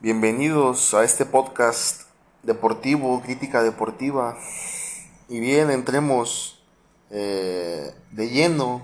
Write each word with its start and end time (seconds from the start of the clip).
Bienvenidos 0.00 0.94
a 0.94 1.02
este 1.02 1.26
podcast 1.26 2.02
deportivo, 2.44 3.20
crítica 3.20 3.64
deportiva. 3.64 4.38
Y 5.28 5.40
bien, 5.40 5.72
entremos 5.72 6.62
eh, 7.10 7.92
de 8.12 8.30
lleno 8.30 8.82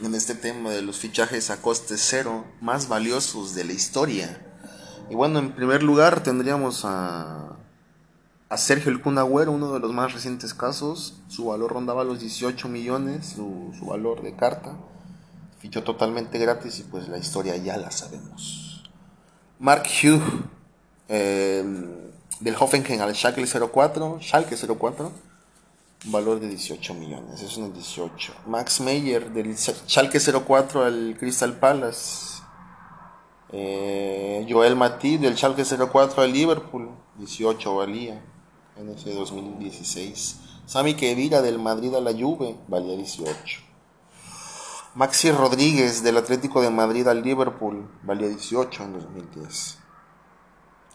en 0.00 0.14
este 0.14 0.36
tema 0.36 0.70
de 0.70 0.82
los 0.82 0.98
fichajes 0.98 1.50
a 1.50 1.60
coste 1.60 1.96
cero 1.98 2.44
más 2.60 2.86
valiosos 2.86 3.56
de 3.56 3.64
la 3.64 3.72
historia. 3.72 4.40
Y 5.10 5.16
bueno, 5.16 5.40
en 5.40 5.50
primer 5.50 5.82
lugar 5.82 6.22
tendríamos 6.22 6.82
a, 6.84 7.56
Sergio 8.56 8.92
El 8.92 9.02
Kun 9.02 9.18
uno 9.18 9.72
de 9.72 9.80
los 9.80 9.92
más 9.92 10.12
recientes 10.12 10.54
casos. 10.54 11.20
Su 11.26 11.46
valor 11.46 11.72
rondaba 11.72 12.04
los 12.04 12.20
18 12.20 12.68
millones, 12.68 13.32
su, 13.34 13.74
su 13.76 13.86
valor 13.86 14.22
de 14.22 14.36
carta. 14.36 14.76
Fichó 15.58 15.82
totalmente 15.82 16.38
gratis 16.38 16.78
y 16.78 16.82
pues 16.84 17.08
la 17.08 17.18
historia 17.18 17.56
ya 17.56 17.76
la 17.78 17.90
sabemos. 17.90 18.65
Mark 19.58 19.86
Hugh 19.86 20.22
eh, 21.08 21.64
del 22.40 22.56
Hoffenheim 22.58 23.00
al 23.00 23.14
Schalke 23.14 23.46
04, 23.46 24.18
Schalke 24.20 24.56
04, 24.56 25.10
valor 26.04 26.40
de 26.40 26.48
18 26.48 26.94
millones, 26.94 27.40
es 27.40 27.56
un 27.56 27.72
18. 27.72 28.34
Max 28.46 28.80
Meyer 28.80 29.30
del 29.30 29.56
Schalke 29.56 30.20
04 30.20 30.84
al 30.84 31.16
Crystal 31.18 31.54
Palace. 31.54 32.42
Eh, 33.52 34.46
Joel 34.48 34.76
Matip 34.76 35.20
del 35.20 35.36
Schalke 35.36 35.64
04 35.64 36.22
al 36.22 36.32
Liverpool, 36.32 36.90
18 37.18 37.76
valía 37.76 38.22
en 38.76 38.90
ese 38.90 39.14
2016. 39.14 40.36
Sami 40.66 40.94
Kedira 40.94 41.40
del 41.40 41.58
Madrid 41.58 41.94
a 41.94 42.00
la 42.00 42.12
Juve, 42.12 42.56
valía 42.68 42.96
18. 42.96 43.65
Maxi 44.96 45.30
Rodríguez 45.30 46.02
del 46.02 46.16
Atlético 46.16 46.62
de 46.62 46.70
Madrid 46.70 47.06
al 47.06 47.22
Liverpool 47.22 47.86
valía 48.02 48.28
18 48.28 48.82
en 48.82 48.92
2010. 48.94 49.78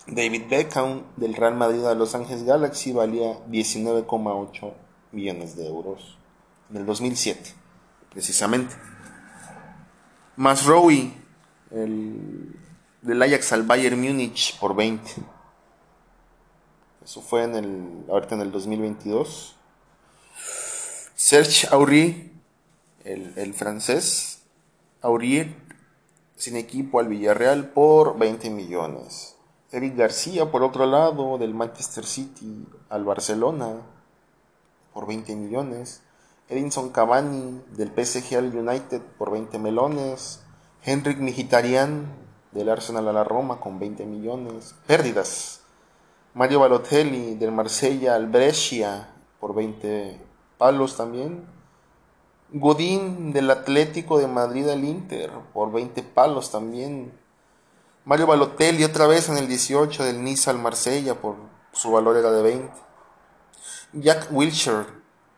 David 0.07 0.49
Beckham 0.49 1.03
del 1.17 1.35
Real 1.35 1.53
Madrid 1.55 1.85
a 1.85 1.93
Los 1.93 2.15
Ángeles 2.15 2.43
Galaxy 2.43 2.93
valía 2.93 3.37
19,8 3.45 4.73
millones 5.11 5.55
de 5.55 5.67
euros 5.67 6.17
en 6.71 6.77
el 6.77 6.85
2007, 6.87 7.53
precisamente. 8.11 8.73
Masrowi 10.35 11.13
el, 11.69 12.55
del 13.03 13.21
Ajax 13.21 13.53
al 13.53 13.61
Bayern 13.61 14.01
Múnich 14.01 14.57
por 14.59 14.75
20. 14.75 15.11
Eso 17.05 17.21
fue 17.21 17.43
en 17.43 17.53
el, 17.53 18.05
ahorita 18.09 18.33
en 18.33 18.41
el 18.41 18.51
2022. 18.51 19.55
Serge 21.13 21.67
Aurier 21.69 22.30
el, 23.05 23.53
francés 23.53 24.43
Aurier 25.01 25.55
sin 26.35 26.55
equipo 26.55 26.99
al 26.99 27.07
Villarreal 27.07 27.69
por 27.69 28.17
20 28.17 28.49
millones. 28.49 29.35
Eric 29.71 29.95
García, 29.95 30.51
por 30.51 30.63
otro 30.63 30.85
lado, 30.85 31.37
del 31.37 31.53
Manchester 31.53 32.05
City 32.05 32.67
al 32.89 33.05
Barcelona 33.05 33.81
por 34.93 35.07
20 35.07 35.35
millones. 35.35 36.01
Edinson 36.49 36.89
Cavani 36.89 37.61
del 37.77 37.89
PSG 37.89 38.35
al 38.35 38.55
United 38.55 39.01
por 39.17 39.31
20 39.31 39.59
melones. 39.59 40.41
Henrik 40.83 41.19
Mkhitaryan 41.19 42.07
del 42.51 42.69
Arsenal 42.69 43.07
a 43.07 43.13
la 43.13 43.23
Roma 43.23 43.59
con 43.59 43.79
20 43.79 44.05
millones. 44.05 44.75
Pérdidas. 44.87 45.61
Mario 46.33 46.59
Balotelli 46.59 47.35
del 47.35 47.51
Marsella 47.51 48.15
al 48.15 48.27
Brescia 48.27 49.09
por 49.39 49.55
20 49.55 50.19
palos 50.57 50.97
también. 50.97 51.45
Godín 52.53 53.31
del 53.31 53.49
Atlético 53.49 54.19
de 54.19 54.27
Madrid 54.27 54.67
al 54.67 54.83
Inter 54.83 55.31
por 55.53 55.71
20 55.71 56.03
palos 56.03 56.51
también. 56.51 57.17
Mario 58.03 58.27
Balotelli 58.27 58.83
otra 58.83 59.07
vez 59.07 59.29
en 59.29 59.37
el 59.37 59.47
18 59.47 60.03
del 60.03 60.21
Niza 60.21 60.51
al 60.51 60.59
Marsella 60.59 61.15
por 61.15 61.37
su 61.71 61.93
valor 61.93 62.17
era 62.17 62.29
de 62.31 62.41
20. 62.41 62.73
Jack 63.93 64.27
Wilshere 64.31 64.85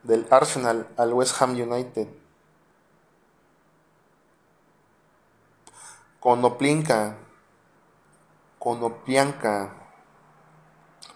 del 0.02 0.26
Arsenal 0.28 0.88
al 0.96 1.12
West 1.12 1.40
Ham 1.40 1.52
United. 1.52 2.08
Konoplinka, 6.18 7.16
Konoplianka 8.58 9.72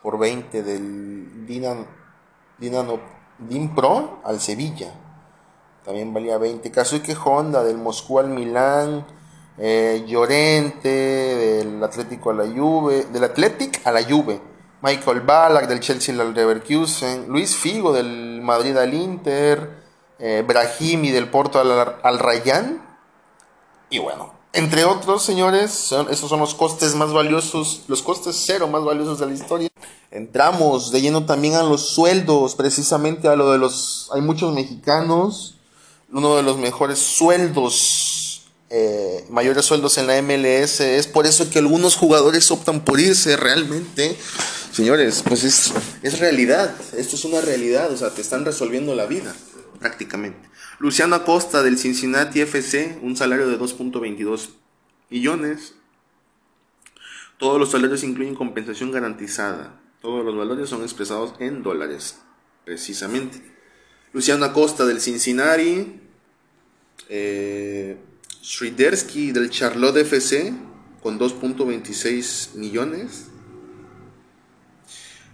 por 0.01 0.17
20 0.17 0.63
del 0.63 1.45
Dinamo, 1.45 1.87
Dinamo 2.57 3.01
Dimpro 3.39 4.21
al 4.23 4.41
Sevilla 4.41 4.93
también 5.89 6.13
valía 6.13 6.37
20. 6.37 6.71
Kazuke 6.71 7.17
Honda 7.25 7.65
del 7.65 7.79
Moscú 7.79 8.19
al 8.19 8.29
Milán, 8.29 9.07
eh, 9.57 10.05
Llorente 10.07 10.91
del 10.91 11.83
Atlético 11.83 12.29
a 12.29 12.35
la 12.35 12.47
Juve, 12.47 13.07
del 13.11 13.25
Athletic 13.25 13.81
a 13.87 13.93
la 13.93 14.05
Juve, 14.05 14.39
Michael 14.83 15.23
Ballack 15.23 15.67
del 15.67 15.81
Chelsea 15.81 16.15
al 16.15 16.35
Leverkusen, 16.35 17.29
Luis 17.29 17.57
Figo 17.57 17.95
del 17.95 18.43
Madrid 18.43 18.77
al 18.77 18.93
Inter, 18.93 19.83
eh, 20.19 20.45
Brahimi 20.47 21.11
del 21.11 21.31
Porto 21.31 21.59
al, 21.59 21.97
al 22.03 22.19
Rayán, 22.19 22.83
y 23.89 23.99
bueno, 23.99 24.35
entre 24.53 24.85
otros, 24.85 25.23
señores, 25.23 25.91
esos 26.11 26.29
son 26.29 26.41
los 26.41 26.55
costes 26.55 26.97
más 26.97 27.15
valiosos, 27.15 27.85
los 27.89 28.03
costes 28.03 28.37
cero 28.45 28.69
más 28.69 28.85
valiosos 28.85 29.19
de 29.21 29.25
la 29.25 29.33
historia. 29.33 29.71
Entramos 30.11 30.93
de 30.93 31.01
lleno 31.01 31.25
también 31.25 31.55
a 31.55 31.63
los 31.63 31.89
sueldos, 31.89 32.57
precisamente 32.57 33.29
a 33.29 33.37
lo 33.37 33.53
de 33.53 33.57
los... 33.57 34.11
Hay 34.13 34.21
muchos 34.21 34.53
mexicanos 34.53 35.58
uno 36.11 36.37
de 36.37 36.43
los 36.43 36.59
mejores 36.59 36.99
sueldos, 36.99 38.51
eh, 38.71 39.25
mayores 39.31 39.65
sueldos 39.65 39.99
en 39.99 40.07
la 40.07 40.21
MLS. 40.23 40.81
Es 40.81 41.07
por 41.07 41.27
eso 41.27 41.51
que 41.51 41.59
algunos 41.59 41.97
jugadores 41.97 42.51
optan 42.51 42.85
por 42.85 43.01
irse 43.01 43.37
realmente. 43.37 44.17
Señores, 44.73 45.23
pues 45.27 45.45
es, 45.45 45.73
es 46.03 46.19
realidad, 46.21 46.75
esto 46.97 47.17
es 47.17 47.25
una 47.25 47.41
realidad, 47.41 47.91
o 47.91 47.97
sea, 47.97 48.11
te 48.11 48.21
están 48.21 48.45
resolviendo 48.45 48.95
la 48.95 49.07
vida, 49.07 49.35
prácticamente. 49.81 50.49
Luciano 50.79 51.17
Acosta 51.17 51.63
del 51.63 51.79
Cincinnati 51.79 52.41
FC, 52.41 53.01
un 53.03 53.17
salario 53.17 53.49
de 53.49 53.59
2.22 53.59 54.51
millones. 55.11 55.75
Todos 57.39 57.59
los 57.59 57.73
salarios 57.73 58.05
incluyen 58.05 58.35
compensación 58.35 58.93
garantizada. 58.93 59.81
Todos 60.01 60.25
los 60.25 60.37
valores 60.37 60.69
son 60.69 60.83
expresados 60.83 61.35
en 61.41 61.65
dólares, 61.65 62.21
precisamente. 62.65 63.58
Luciano 64.13 64.45
Acosta 64.45 64.85
del 64.85 65.01
Cincinnati, 65.01 66.01
eh, 67.09 67.97
del 69.33 69.49
Charlotte 69.51 70.05
FC 70.05 70.53
con 71.01 71.19
2.26 71.19 72.57
millones, 72.57 73.27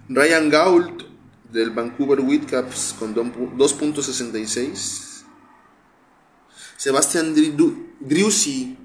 Ryan 0.08 0.48
Gault 0.48 1.04
del 1.50 1.70
Vancouver 1.70 2.20
Whitecaps 2.20 2.94
con 2.98 3.14
2.66, 3.14 5.24
Sebastian 6.76 7.34
Driussi 8.00 8.76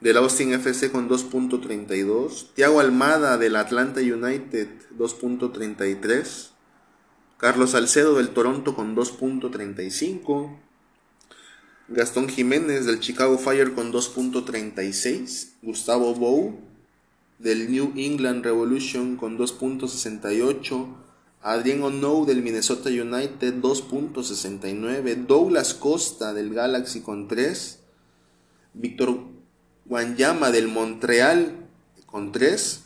del 0.00 0.16
Austin 0.16 0.58
FC 0.58 0.90
con 0.90 1.08
2.32, 1.08 2.54
Thiago 2.54 2.80
Almada 2.80 3.36
del 3.36 3.54
Atlanta 3.54 4.00
United 4.00 4.68
2.33, 4.96 6.49
Carlos 7.40 7.70
Salcedo 7.70 8.16
del 8.16 8.34
Toronto 8.34 8.74
con 8.74 8.94
2.35. 8.94 10.58
Gastón 11.88 12.28
Jiménez 12.28 12.84
del 12.84 13.00
Chicago 13.00 13.38
Fire 13.38 13.72
con 13.72 13.90
2.36. 13.90 15.52
Gustavo 15.62 16.14
Bow 16.14 16.60
del 17.38 17.70
New 17.70 17.94
England 17.96 18.44
Revolution 18.44 19.16
con 19.16 19.38
2.68. 19.38 20.86
Adrien 21.40 21.82
Ono 21.82 22.26
del 22.26 22.42
Minnesota 22.42 22.90
United 22.90 23.54
2.69. 23.54 25.24
Douglas 25.24 25.72
Costa 25.72 26.34
del 26.34 26.52
Galaxy 26.52 27.00
con 27.00 27.26
3. 27.26 27.78
Víctor 28.74 29.18
Guanyama 29.86 30.50
del 30.50 30.68
Montreal 30.68 31.54
con 32.04 32.32
3. 32.32 32.82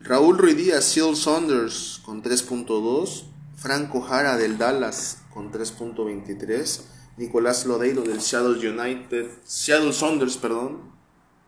Raúl 0.00 0.38
Ruidíaz, 0.38 0.86
Seal 0.86 1.14
Saunders 1.16 2.00
con 2.02 2.22
3.2. 2.22 3.33
Franco 3.56 4.00
Jara 4.00 4.36
del 4.36 4.58
Dallas 4.58 5.22
con 5.32 5.50
3.23, 5.52 6.82
Nicolás 7.16 7.66
Lodeiro 7.66 8.02
del 8.02 8.20
Seattle 8.20 8.68
United, 8.68 9.26
Seattle 9.44 9.92
Saunders, 9.92 10.36
perdón, 10.36 10.92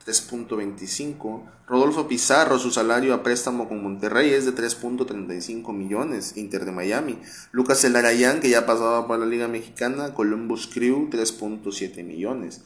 3.25, 0.07 1.43
Rodolfo 1.67 2.07
Pizarro, 2.07 2.59
su 2.59 2.71
salario 2.71 3.13
a 3.13 3.23
préstamo 3.23 3.69
con 3.69 3.83
Monterrey 3.83 4.33
es 4.33 4.45
de 4.45 4.55
3.35 4.55 5.73
millones, 5.73 6.37
Inter 6.37 6.65
de 6.65 6.73
Miami, 6.73 7.19
Lucas 7.51 7.83
Elarayán, 7.85 8.41
que 8.41 8.51
ya 8.51 8.67
pasaba 8.67 9.09
para 9.09 9.21
la 9.21 9.27
Liga 9.27 9.49
Mexicana, 9.49 10.15
Columbus 10.15 10.69
Crew, 10.69 11.11
3.7 11.11 12.05
millones. 12.05 12.63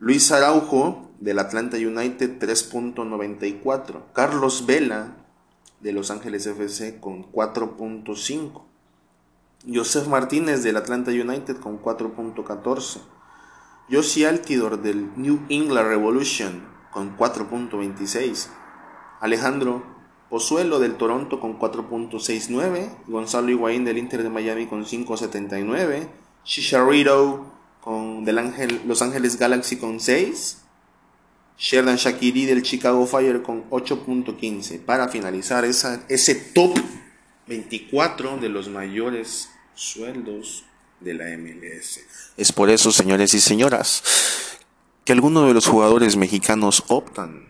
Luis 0.00 0.32
Araujo 0.32 1.12
del 1.20 1.38
Atlanta 1.38 1.76
United 1.76 2.38
3.94. 2.38 4.12
Carlos 4.12 4.66
Vela 4.66 5.23
de 5.84 5.92
Los 5.92 6.10
Ángeles 6.10 6.46
FC 6.46 6.98
con 6.98 7.30
4.5. 7.30 8.62
Joseph 9.72 10.08
Martínez 10.08 10.62
del 10.62 10.78
Atlanta 10.78 11.10
United 11.10 11.58
con 11.58 11.80
4.14. 11.80 13.00
Josie 13.90 14.26
Altidor 14.26 14.80
del 14.80 15.10
New 15.16 15.40
England 15.50 15.88
Revolution 15.88 16.64
con 16.90 17.18
4.26. 17.18 18.48
Alejandro 19.20 19.84
Pozuelo 20.30 20.80
del 20.80 20.96
Toronto 20.96 21.38
con 21.38 21.58
4.69. 21.58 23.04
Gonzalo 23.06 23.50
Higuaín 23.50 23.84
del 23.84 23.98
Inter 23.98 24.22
de 24.22 24.30
Miami 24.30 24.66
con 24.66 24.86
5.79. 24.86 26.08
Chicharito 26.44 27.44
con 27.82 28.24
del 28.24 28.80
Los 28.86 29.02
Ángeles 29.02 29.38
Galaxy 29.38 29.76
con 29.76 30.00
6. 30.00 30.63
Sheridan 31.58 31.96
Shakiri 31.96 32.46
del 32.46 32.62
Chicago 32.62 33.06
Fire 33.06 33.42
con 33.42 33.68
8.15. 33.70 34.80
Para 34.80 35.08
finalizar 35.08 35.64
esa, 35.64 36.04
ese 36.08 36.34
top 36.34 36.78
24 37.46 38.38
de 38.38 38.48
los 38.48 38.68
mayores 38.68 39.48
sueldos 39.74 40.64
de 41.00 41.14
la 41.14 41.36
MLS. 41.36 42.00
Es 42.36 42.52
por 42.52 42.70
eso, 42.70 42.90
señores 42.90 43.34
y 43.34 43.40
señoras, 43.40 44.02
que 45.04 45.12
algunos 45.12 45.46
de 45.46 45.54
los 45.54 45.66
jugadores 45.66 46.16
mexicanos 46.16 46.84
optan 46.88 47.48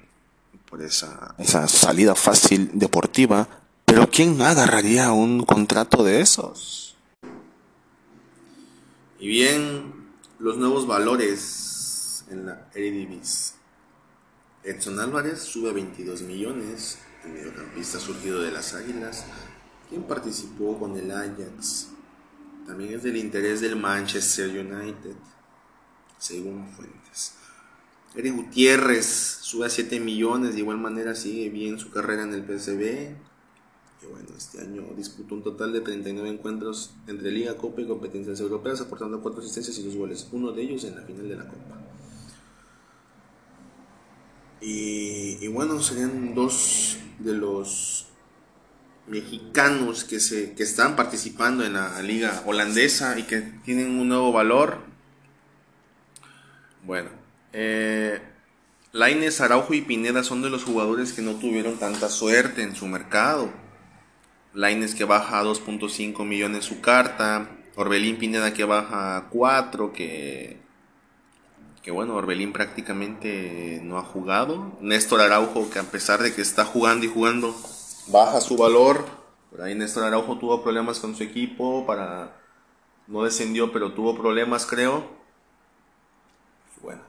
por 0.69 0.83
esa, 0.83 1.35
esa 1.39 1.69
salida 1.69 2.15
fácil 2.15 2.71
deportiva, 2.73 3.49
pero 3.85 4.11
¿quién 4.11 4.41
agarraría 4.43 5.13
un 5.13 5.45
contrato 5.45 6.03
de 6.03 6.21
esos? 6.21 6.97
Y 9.21 9.29
bien, 9.29 9.93
los 10.39 10.57
nuevos 10.57 10.87
valores 10.87 12.25
en 12.31 12.47
la 12.47 12.69
Eredivisie. 12.75 13.55
Edson 14.65 14.99
Álvarez 14.99 15.41
sube 15.41 15.69
a 15.69 15.73
22 15.75 16.23
millones, 16.23 16.97
el 17.23 17.33
mediocampista 17.33 18.01
surgido 18.01 18.41
de 18.41 18.51
las 18.51 18.73
Águilas, 18.73 19.27
quien 19.91 20.05
participó 20.05 20.79
con 20.79 20.97
el 20.97 21.11
Ajax. 21.11 21.89
También 22.67 22.95
es 22.95 23.03
del 23.03 23.19
interés 23.19 23.61
del 23.61 23.77
Manchester 23.77 24.49
United, 24.49 25.17
según 26.19 26.67
fuentes. 26.69 27.35
Eric 28.15 28.35
Gutiérrez 28.35 29.05
sube 29.43 29.67
a 29.67 29.69
7 29.69 30.01
millones, 30.01 30.55
de 30.55 30.61
igual 30.61 30.79
manera 30.79 31.15
sigue 31.15 31.51
bien 31.51 31.79
su 31.79 31.91
carrera 31.91 32.23
en 32.23 32.33
el 32.33 32.45
PSV. 32.45 32.81
Y 34.03 34.07
bueno, 34.11 34.29
este 34.35 34.63
año 34.63 34.83
disputó 34.97 35.35
un 35.35 35.43
total 35.43 35.75
de 35.75 35.83
39 35.83 36.27
encuentros 36.31 36.95
entre 37.07 37.31
Liga, 37.31 37.59
Copa 37.59 37.83
y 37.83 37.87
competencias 37.87 38.41
europeas, 38.41 38.81
aportando 38.81 39.21
4 39.21 39.43
asistencias 39.43 39.77
y 39.77 39.83
2 39.83 39.97
goles, 39.97 40.27
uno 40.33 40.53
de 40.53 40.63
ellos 40.63 40.85
en 40.85 40.97
la 40.97 41.03
final 41.03 41.29
de 41.29 41.37
la 41.37 41.49
Copa. 41.49 41.84
Y, 44.67 45.47
bueno, 45.49 45.79
serían 45.83 46.35
dos 46.35 46.97
de 47.19 47.35
los 47.35 48.07
mexicanos 49.07 50.05
que, 50.05 50.21
se, 50.21 50.55
que 50.55 50.63
están 50.63 50.97
participando 50.97 51.67
en 51.67 51.75
la 51.75 52.01
liga 52.01 52.43
holandesa 52.47 53.19
y 53.19 53.25
que 53.25 53.43
tienen 53.63 53.99
un 53.99 54.09
nuevo 54.09 54.33
valor. 54.33 54.79
Bueno, 56.83 57.11
eh, 57.53 58.23
Laines, 58.93 59.43
Araujo 59.43 59.75
y 59.75 59.83
Pineda 59.83 60.25
son 60.25 60.41
de 60.41 60.49
los 60.49 60.65
jugadores 60.65 61.13
que 61.13 61.21
no 61.21 61.35
tuvieron 61.35 61.77
tanta 61.77 62.09
suerte 62.09 62.63
en 62.63 62.75
su 62.75 62.87
mercado. 62.87 63.53
Laines 64.55 64.95
que 64.95 65.05
baja 65.05 65.41
a 65.41 65.45
2.5 65.45 66.25
millones 66.25 66.65
su 66.65 66.81
carta. 66.81 67.51
Orbelín 67.75 68.17
Pineda 68.17 68.55
que 68.55 68.65
baja 68.65 69.19
a 69.19 69.29
4, 69.29 69.93
que 69.93 70.64
que 71.85 71.91
bueno, 71.91 72.15
Orbelín 72.15 72.55
prácticamente 72.55 73.79
no 73.85 73.99
ha 73.99 74.03
jugado. 74.03 74.73
Néstor 74.81 75.21
Araujo, 75.21 75.69
que 75.69 75.79
a 75.79 75.83
pesar 75.83 76.23
de 76.23 76.35
que 76.35 76.41
está 76.41 76.65
jugando 76.65 77.05
y 77.05 77.11
jugando, 77.11 77.55
baja 78.07 78.41
su 78.41 78.57
valor. 78.57 79.05
Por 79.51 79.61
ahí 79.61 79.75
Néstor 79.75 80.05
Araujo 80.05 80.39
tuvo 80.39 80.63
problemas 80.63 80.99
con 80.99 81.15
su 81.15 81.23
equipo, 81.23 81.85
para 81.87 82.41
no 83.07 83.23
descendió, 83.23 83.71
pero 83.71 83.93
tuvo 83.93 84.17
problemas, 84.17 84.65
creo. 84.65 85.05
Bueno. 86.83 87.03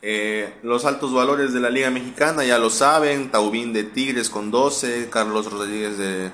Eh, 0.00 0.58
los 0.62 0.86
altos 0.86 1.12
valores 1.12 1.52
de 1.52 1.60
la 1.60 1.68
Liga 1.68 1.90
Mexicana, 1.90 2.44
ya 2.44 2.58
lo 2.58 2.70
saben. 2.70 3.30
Taubín 3.30 3.74
de 3.74 3.84
Tigres 3.84 4.30
con 4.30 4.50
12, 4.50 5.10
Carlos 5.10 5.52
Rodríguez 5.52 5.98
de 5.98 6.30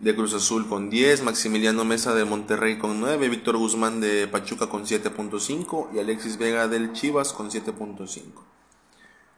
de 0.00 0.14
Cruz 0.14 0.34
Azul 0.34 0.68
con 0.68 0.90
10, 0.90 1.22
Maximiliano 1.22 1.84
Mesa 1.84 2.14
de 2.14 2.24
Monterrey 2.24 2.78
con 2.78 3.00
9, 3.00 3.28
Víctor 3.28 3.56
Guzmán 3.56 4.00
de 4.00 4.28
Pachuca 4.28 4.68
con 4.68 4.84
7.5 4.84 5.88
y 5.94 5.98
Alexis 5.98 6.36
Vega 6.36 6.68
del 6.68 6.92
Chivas 6.92 7.32
con 7.32 7.50
7.5. 7.50 8.22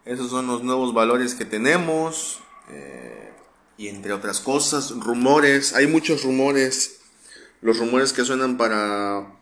Esos 0.05 0.31
son 0.31 0.47
los 0.47 0.63
nuevos 0.63 0.95
valores 0.95 1.35
que 1.35 1.45
tenemos. 1.45 2.41
Eh, 2.71 3.33
y 3.77 3.89
entre 3.89 4.13
otras 4.13 4.41
cosas, 4.41 4.91
rumores, 4.91 5.75
hay 5.75 5.87
muchos 5.87 6.25
rumores. 6.25 7.01
Los 7.61 7.79
rumores 7.79 8.13
que 8.13 8.25
suenan 8.25 8.57
para 8.57 9.39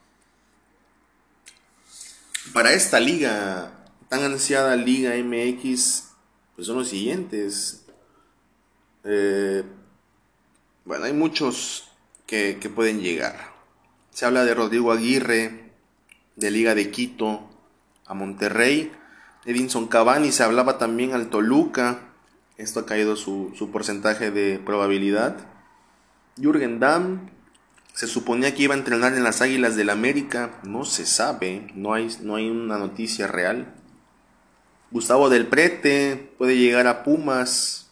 para 2.52 2.72
esta 2.72 3.00
liga, 3.00 3.86
tan 4.08 4.22
ansiada 4.22 4.76
Liga 4.76 5.14
MX, 5.14 6.04
pues 6.54 6.66
son 6.66 6.78
los 6.78 6.88
siguientes. 6.88 7.84
Eh, 9.04 9.62
bueno, 10.86 11.04
hay 11.04 11.12
muchos 11.12 11.90
que, 12.26 12.58
pueden 12.74 13.00
llegar. 13.00 13.52
Se 14.10 14.24
habla 14.24 14.44
de 14.44 14.54
Rodrigo 14.54 14.92
Aguirre, 14.92 15.72
de 16.36 16.50
Liga 16.50 16.76
de 16.76 16.90
Quito, 16.92 17.50
a 18.06 18.14
Monterrey. 18.14 18.92
Edinson 19.44 19.88
Cavani 19.88 20.30
se 20.30 20.44
hablaba 20.44 20.78
también 20.78 21.12
al 21.12 21.28
Toluca. 21.28 21.98
Esto 22.56 22.80
ha 22.80 22.86
caído 22.86 23.16
su, 23.16 23.52
porcentaje 23.72 24.30
de 24.30 24.60
probabilidad. 24.60 25.36
Jürgen 26.36 26.78
Damm 26.78 27.30
se 27.92 28.06
suponía 28.06 28.54
que 28.54 28.62
iba 28.62 28.74
a 28.74 28.78
entrenar 28.78 29.14
en 29.14 29.24
las 29.24 29.42
Águilas 29.42 29.74
del 29.74 29.90
América. 29.90 30.60
No 30.62 30.84
se 30.84 31.04
sabe, 31.04 31.66
no 31.74 31.94
hay, 31.94 32.14
no 32.22 32.36
hay 32.36 32.48
una 32.48 32.78
noticia 32.78 33.26
real. 33.26 33.74
Gustavo 34.92 35.30
del 35.30 35.48
Prete 35.48 36.32
puede 36.38 36.56
llegar 36.56 36.86
a 36.86 37.02
Pumas. 37.02 37.85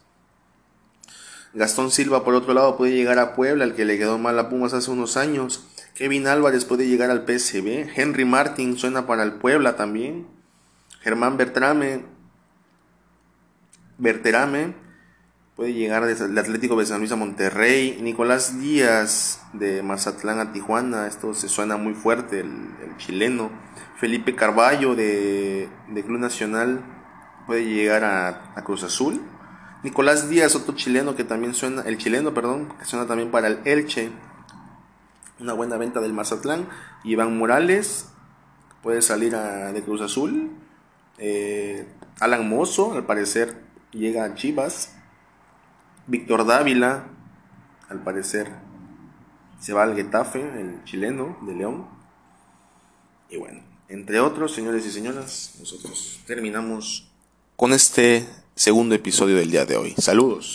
Gastón 1.55 1.93
Silva, 1.93 2.25
por 2.25 2.35
otro 2.35 2.53
lado, 2.53 2.77
puede 2.77 2.93
llegar 2.93 3.21
a 3.21 3.35
Puebla, 3.35 3.63
el 3.65 3.75
que 3.75 3.85
le 3.85 3.97
quedó 3.97 4.19
mal 4.19 4.37
a 4.41 4.49
Pumas 4.49 4.75
hace 4.75 4.91
unos 4.91 5.17
años. 5.17 5.65
Kevin 5.95 6.27
Álvarez 6.27 6.65
puede 6.65 6.89
llegar 6.89 7.11
al 7.11 7.25
PSB. 7.25 7.89
Henry 7.95 8.25
Martin 8.25 8.77
suena 8.77 9.07
para 9.07 9.23
el 9.23 9.35
Puebla 9.35 9.77
también. 9.77 10.27
Germán 11.01 11.37
Bertrame, 11.37 12.05
Berterame 13.99 14.75
puede 15.55 15.75
llegar 15.75 16.05
del 16.05 16.37
Atlético 16.37 16.77
de 16.77 16.87
San 16.87 16.99
Luis 16.99 17.13
a 17.13 17.17
Monterrey. 17.17 18.01
Nicolás 18.03 18.59
Díaz 18.59 19.41
de 19.53 19.85
Mazatlán 19.85 20.41
a 20.41 20.53
Tijuana, 20.53 21.07
esto 21.07 21.35
se 21.35 21.49
suena 21.49 21.77
muy 21.77 21.95
fuerte, 21.95 22.41
el, 22.41 22.97
chileno. 22.97 23.53
Felipe 23.97 24.35
Carballo 24.35 24.97
de, 24.97 25.69
Club 26.05 26.19
Nacional 26.19 26.85
puede 27.47 27.65
llegar 27.65 28.03
a 28.03 28.65
Cruz 28.65 28.83
Azul. 28.83 29.21
Nicolás 29.85 30.31
Díaz, 30.31 30.57
otro 30.57 30.75
chileno 30.75 31.15
que 31.15 31.25
también 31.25 31.53
suena, 31.53 31.83
el 31.83 31.99
chileno, 31.99 32.33
perdón, 32.33 32.73
que 32.79 32.87
suena 32.87 33.07
también 33.07 33.31
para 33.31 33.49
el 33.49 33.61
Elche. 33.67 34.11
Una 35.39 35.53
buena 35.53 35.77
venta 35.77 36.01
del 36.01 36.15
Mazatlán. 36.15 36.67
Iván 37.05 37.37
Morales, 37.37 38.09
puede 38.83 39.03
salir 39.03 39.37
a, 39.37 39.75
de 39.75 39.83
Cruz 39.83 40.01
Azul. 40.01 40.53
Eh, 41.19 41.87
Alan 42.19 42.49
Mozo, 42.49 42.95
al 42.95 43.05
parecer, 43.05 43.61
llega 43.93 44.25
a 44.25 44.35
Chivas. 44.35 44.95
Víctor 46.07 46.47
Dávila, 46.47 47.05
al 47.91 48.03
parecer, 48.03 48.53
se 49.61 49.75
va 49.75 49.83
al 49.83 49.95
Getafe, 49.95 50.41
el 50.41 50.83
chileno 50.85 51.37
de 51.43 51.57
León. 51.57 51.87
Y 53.29 53.37
bueno, 53.37 53.61
entre 53.91 54.19
otros, 54.21 54.55
señores 54.55 54.87
y 54.87 54.91
señoras, 54.91 55.57
nosotros 55.59 56.21
terminamos 56.27 57.14
con 57.57 57.73
este 57.73 58.27
segundo 58.55 58.95
episodio 58.95 59.37
del 59.37 59.51
día 59.51 59.65
de 59.65 59.77
hoy. 59.77 59.95
Saludos. 59.99 60.53